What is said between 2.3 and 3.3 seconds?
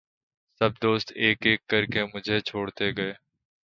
چھوڑتے گئے